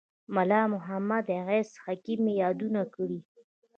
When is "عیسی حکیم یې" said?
1.47-2.33